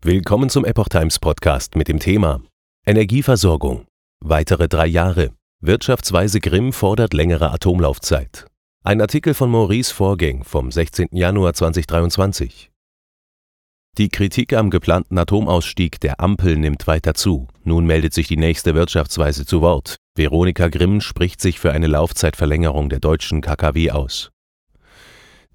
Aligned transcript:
Willkommen 0.00 0.48
zum 0.48 0.64
Epoch 0.64 0.88
Times 0.88 1.18
Podcast 1.18 1.74
mit 1.74 1.88
dem 1.88 1.98
Thema 1.98 2.40
Energieversorgung. 2.86 3.88
Weitere 4.20 4.68
drei 4.68 4.86
Jahre. 4.86 5.32
Wirtschaftsweise 5.60 6.38
Grimm 6.38 6.72
fordert 6.72 7.14
längere 7.14 7.50
Atomlaufzeit. 7.50 8.46
Ein 8.84 9.00
Artikel 9.00 9.34
von 9.34 9.50
Maurice 9.50 9.92
Vorgäng 9.92 10.44
vom 10.44 10.70
16. 10.70 11.08
Januar 11.10 11.52
2023. 11.54 12.70
Die 13.98 14.08
Kritik 14.08 14.52
am 14.52 14.70
geplanten 14.70 15.18
Atomausstieg 15.18 15.98
der 15.98 16.20
Ampel 16.20 16.56
nimmt 16.56 16.86
weiter 16.86 17.14
zu. 17.14 17.48
Nun 17.64 17.84
meldet 17.84 18.14
sich 18.14 18.28
die 18.28 18.36
nächste 18.36 18.76
Wirtschaftsweise 18.76 19.46
zu 19.46 19.62
Wort. 19.62 19.96
Veronika 20.14 20.68
Grimm 20.68 21.00
spricht 21.00 21.40
sich 21.40 21.58
für 21.58 21.72
eine 21.72 21.88
Laufzeitverlängerung 21.88 22.88
der 22.88 23.00
deutschen 23.00 23.40
KKW 23.40 23.90
aus. 23.90 24.30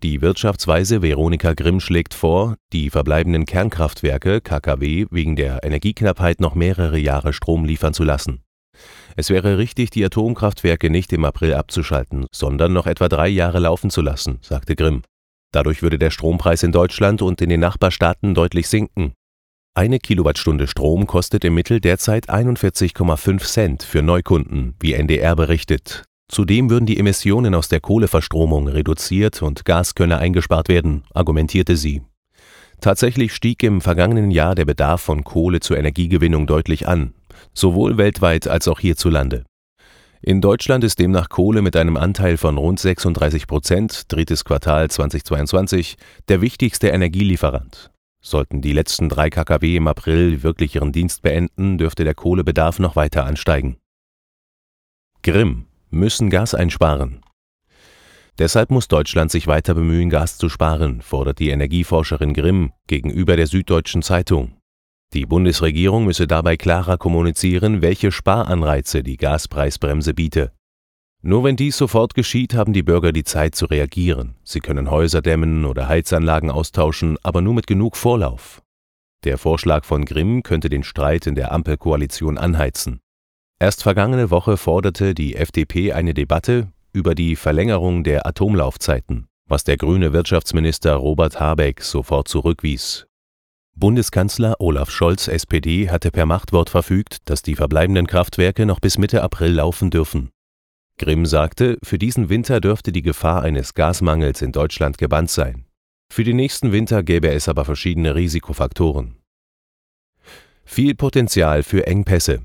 Die 0.04 0.22
Wirtschaftsweise 0.22 1.02
Veronika 1.02 1.54
Grimm 1.54 1.80
schlägt 1.80 2.14
vor, 2.14 2.58
die 2.74 2.90
verbleibenden 2.90 3.46
Kernkraftwerke 3.46 4.42
(KKW) 4.42 5.06
wegen 5.12 5.38
der 5.38 5.64
Energieknappheit 5.64 6.42
noch 6.42 6.56
mehrere 6.56 6.98
Jahre 6.98 7.32
Strom 7.32 7.64
liefern 7.64 7.94
zu 7.94 8.04
lassen. 8.04 8.44
Es 9.16 9.30
wäre 9.30 9.58
richtig, 9.58 9.92
die 9.92 10.04
Atomkraftwerke 10.04 10.90
nicht 10.90 11.14
im 11.14 11.24
April 11.24 11.54
abzuschalten, 11.54 12.26
sondern 12.36 12.74
noch 12.74 12.86
etwa 12.86 13.08
drei 13.08 13.30
Jahre 13.30 13.60
laufen 13.60 13.90
zu 13.90 14.02
lassen, 14.02 14.40
sagte 14.42 14.76
Grimm. 14.76 15.04
Dadurch 15.54 15.82
würde 15.82 16.00
der 16.00 16.12
Strompreis 16.12 16.64
in 16.64 16.74
Deutschland 16.74 17.22
und 17.22 17.42
in 17.42 17.48
den 17.48 17.62
Nachbarstaaten 17.62 18.34
deutlich 18.34 18.68
sinken. 18.68 19.14
Eine 19.74 20.00
Kilowattstunde 20.00 20.68
Strom 20.68 21.08
kostet 21.08 21.46
im 21.46 21.54
Mittel 21.54 21.80
derzeit 21.80 22.30
41,5 22.30 23.40
Cent 23.46 23.84
für 23.84 24.02
Neukunden, 24.02 24.76
wie 24.82 24.96
NDR 24.96 25.38
berichtet 25.38 26.04
Zudem 26.34 26.72
würden 26.72 26.88
die 26.88 26.98
Emissionen 26.98 27.54
aus 27.54 27.68
der 27.68 27.80
Kohleverstromung 27.80 28.68
reduziert 28.68 29.44
und 29.44 29.66
Gas 29.66 29.94
könne 29.94 30.18
eingespart 30.18 30.68
werden, 30.68 31.04
argumentierte 31.14 31.78
sie. 31.78 32.02
Tatsächlich 32.82 33.36
stieg 33.36 33.62
im 33.62 33.82
vergangenen 33.82 34.32
Jahr 34.32 34.56
der 34.56 34.66
Bedarf 34.66 35.00
von 35.02 35.24
Kohle 35.24 35.60
zur 35.60 35.78
Energiegewinnung 35.78 36.48
deutlich 36.48 36.88
an, 36.88 37.14
sowohl 37.54 38.00
weltweit 38.00 38.48
als 38.48 38.68
auch 38.68 38.80
hierzulande. 38.80 39.44
In 40.24 40.42
Deutschland 40.42 40.84
ist 40.84 40.98
demnach 40.98 41.30
Kohle 41.30 41.62
mit 41.62 41.76
einem 41.76 41.98
Anteil 41.98 42.38
von 42.38 42.58
rund 42.58 42.80
36 42.80 43.46
Prozent, 43.46 44.12
drittes 44.12 44.44
Quartal 44.44 44.90
2022, 44.90 45.98
der 46.30 46.42
wichtigste 46.42 46.88
Energielieferant. 46.88 47.92
Sollten 48.22 48.64
die 48.64 48.74
letzten 48.74 49.08
drei 49.08 49.30
KKW 49.30 49.76
im 49.76 49.88
April 49.88 50.42
wirklich 50.42 50.74
ihren 50.74 50.94
Dienst 50.94 51.22
beenden, 51.22 51.78
dürfte 51.78 52.04
der 52.04 52.16
Kohlebedarf 52.16 52.80
noch 52.80 52.96
weiter 52.96 53.24
ansteigen. 53.24 53.78
Grimm 55.22 55.68
müssen 55.94 56.30
Gas 56.30 56.54
einsparen. 56.54 57.22
Deshalb 58.40 58.72
muss 58.72 58.88
Deutschland 58.88 59.32
sich 59.32 59.46
weiter 59.48 59.76
bemühen, 59.76 60.10
Gas 60.10 60.38
zu 60.38 60.50
sparen, 60.50 61.02
fordert 61.02 61.40
die 61.40 61.50
Energieforscherin 61.50 62.34
Grimm 62.34 62.74
gegenüber 62.88 63.36
der 63.38 63.48
Süddeutschen 63.48 64.02
Zeitung. 64.02 64.58
Die 65.14 65.28
Bundesregierung 65.28 66.06
müsse 66.06 66.26
dabei 66.26 66.58
klarer 66.58 66.98
kommunizieren, 66.98 67.84
welche 67.84 68.12
Sparanreize 68.12 69.04
die 69.04 69.18
Gaspreisbremse 69.18 70.16
biete. 70.16 70.52
Nur 71.22 71.44
wenn 71.44 71.56
dies 71.56 71.78
sofort 71.78 72.16
geschieht, 72.16 72.56
haben 72.56 72.74
die 72.74 72.82
Bürger 72.84 73.14
die 73.14 73.24
Zeit 73.24 73.54
zu 73.54 73.68
reagieren. 73.68 74.36
Sie 74.44 74.60
können 74.60 74.90
Häuser 74.90 75.22
dämmen 75.22 75.64
oder 75.66 75.88
Heizanlagen 75.88 76.50
austauschen, 76.50 77.18
aber 77.22 77.42
nur 77.42 77.54
mit 77.54 77.68
genug 77.68 77.96
Vorlauf. 77.96 78.64
Der 79.24 79.38
Vorschlag 79.38 79.86
von 79.86 80.04
Grimm 80.04 80.44
könnte 80.44 80.68
den 80.68 80.84
Streit 80.84 81.28
in 81.28 81.36
der 81.36 81.52
Ampelkoalition 81.52 82.38
anheizen. 82.38 83.00
Erst 83.64 83.82
vergangene 83.82 84.30
Woche 84.30 84.58
forderte 84.58 85.14
die 85.16 85.38
FDP 85.38 85.94
eine 85.94 86.14
Debatte 86.14 86.68
über 86.92 87.16
die 87.16 87.38
Verlängerung 87.38 88.04
der 88.04 88.28
Atomlaufzeiten, 88.28 89.28
was 89.48 89.64
der 89.64 89.78
grüne 89.78 90.12
Wirtschaftsminister 90.12 90.96
Robert 90.96 91.40
Habeck 91.40 91.82
sofort 91.82 92.28
zurückwies. 92.28 93.08
Bundeskanzler 93.74 94.60
Olaf 94.60 94.90
Scholz 94.90 95.30
SPD 95.30 95.90
hatte 95.90 96.12
per 96.12 96.26
Machtwort 96.26 96.70
verfügt, 96.70 97.30
dass 97.30 97.42
die 97.42 97.56
verbleibenden 97.56 98.06
Kraftwerke 98.06 98.66
noch 98.66 98.82
bis 98.82 98.98
Mitte 98.98 99.24
April 99.24 99.54
laufen 99.54 99.92
dürfen. 99.92 100.32
Grimm 100.98 101.26
sagte, 101.26 101.78
für 101.84 101.98
diesen 101.98 102.28
Winter 102.28 102.60
dürfte 102.60 102.92
die 102.92 103.02
Gefahr 103.02 103.44
eines 103.44 103.76
Gasmangels 103.76 104.42
in 104.42 104.52
Deutschland 104.52 104.98
gebannt 104.98 105.30
sein. 105.30 105.64
Für 106.12 106.26
den 106.26 106.36
nächsten 106.36 106.74
Winter 106.74 107.02
gäbe 107.02 107.30
es 107.30 107.48
aber 107.48 107.64
verschiedene 107.64 108.14
Risikofaktoren. 108.14 109.16
Viel 110.66 110.96
Potenzial 110.96 111.64
für 111.64 111.88
Engpässe, 111.88 112.42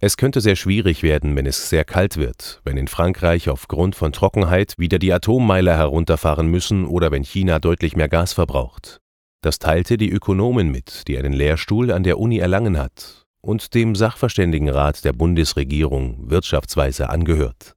es 0.00 0.16
könnte 0.16 0.40
sehr 0.40 0.54
schwierig 0.54 1.02
werden, 1.02 1.34
wenn 1.34 1.46
es 1.46 1.68
sehr 1.68 1.84
kalt 1.84 2.16
wird, 2.16 2.60
wenn 2.64 2.76
in 2.76 2.86
Frankreich 2.86 3.48
aufgrund 3.48 3.96
von 3.96 4.12
Trockenheit 4.12 4.74
wieder 4.78 5.00
die 5.00 5.12
Atommeiler 5.12 5.76
herunterfahren 5.76 6.46
müssen 6.46 6.86
oder 6.86 7.10
wenn 7.10 7.24
China 7.24 7.58
deutlich 7.58 7.96
mehr 7.96 8.08
Gas 8.08 8.32
verbraucht. 8.32 9.00
Das 9.42 9.58
teilte 9.58 9.96
die 9.96 10.10
Ökonomin 10.10 10.70
mit, 10.70 11.08
die 11.08 11.18
einen 11.18 11.32
Lehrstuhl 11.32 11.90
an 11.90 12.04
der 12.04 12.18
Uni 12.18 12.38
erlangen 12.38 12.78
hat 12.78 13.26
und 13.40 13.74
dem 13.74 13.96
Sachverständigenrat 13.96 15.04
der 15.04 15.12
Bundesregierung 15.12 16.30
wirtschaftsweise 16.30 17.10
angehört. 17.10 17.74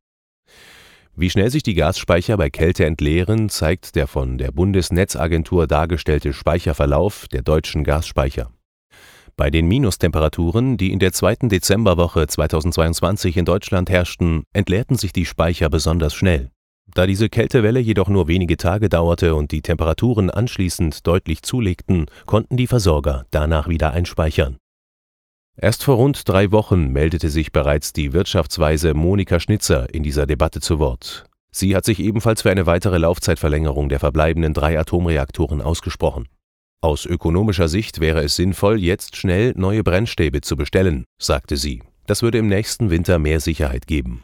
Wie 1.16 1.30
schnell 1.30 1.50
sich 1.50 1.64
die 1.64 1.74
Gasspeicher 1.74 2.38
bei 2.38 2.50
Kälte 2.50 2.86
entleeren, 2.86 3.50
zeigt 3.50 3.96
der 3.96 4.08
von 4.08 4.38
der 4.38 4.52
Bundesnetzagentur 4.52 5.68
dargestellte 5.68 6.34
Speicherverlauf 6.34 7.28
der 7.28 7.42
deutschen 7.42 7.84
Gasspeicher. 7.84 8.52
Bei 9.38 9.50
den 9.50 9.68
Minustemperaturen, 9.68 10.78
die 10.78 10.92
in 10.92 11.00
der 11.00 11.14
zweiten 11.14 11.50
Dezemberwoche 11.50 12.28
2022 12.28 13.38
in 13.38 13.46
Deutschland 13.46 13.90
herrschten, 13.90 14.44
entleerten 14.54 14.98
sich 14.98 15.14
die 15.14 15.26
Speicher 15.26 15.70
besonders 15.70 16.14
schnell. 16.14 16.52
Da 16.94 17.08
diese 17.08 17.30
Kältewelle 17.30 17.80
jedoch 17.80 18.10
nur 18.10 18.28
wenige 18.28 18.58
Tage 18.58 18.90
dauerte 18.90 19.36
und 19.36 19.52
die 19.52 19.62
Temperaturen 19.62 20.30
anschließend 20.30 21.08
deutlich 21.08 21.42
zulegten, 21.42 22.08
konnten 22.26 22.58
die 22.58 22.68
Versorger 22.68 23.26
danach 23.32 23.70
wieder 23.70 23.92
einspeichern. 23.92 24.58
Erst 25.56 25.84
vor 25.84 25.96
rund 25.96 26.28
drei 26.28 26.52
Wochen 26.52 26.88
meldete 26.88 27.30
sich 27.30 27.52
bereits 27.52 27.94
die 27.94 28.14
Wirtschaftsweise 28.14 28.94
Monika 28.94 29.40
Schnitzer 29.40 29.94
in 29.94 30.04
dieser 30.04 30.26
Debatte 30.26 30.60
zu 30.60 30.80
Wort. 30.80 31.26
Sie 31.52 31.76
hat 31.76 31.86
sich 31.86 32.00
ebenfalls 32.00 32.42
für 32.42 32.52
eine 32.52 32.66
weitere 32.66 32.98
Laufzeitverlängerung 32.98 33.90
der 33.90 34.00
verbleibenden 34.00 34.54
drei 34.54 34.80
Atomreaktoren 34.80 35.62
ausgesprochen. 35.62 36.28
Aus 36.84 37.06
ökonomischer 37.06 37.68
Sicht 37.68 38.00
wäre 38.00 38.24
es 38.24 38.36
sinnvoll, 38.36 38.80
jetzt 38.80 39.16
schnell 39.16 39.54
neue 39.56 39.84
Brennstäbe 39.84 40.42
zu 40.42 40.58
bestellen, 40.58 41.06
sagte 41.20 41.56
sie. 41.56 41.84
Das 42.08 42.24
würde 42.24 42.40
im 42.40 42.48
nächsten 42.48 42.90
Winter 42.90 43.20
mehr 43.20 43.40
Sicherheit 43.40 43.86
geben 43.86 44.24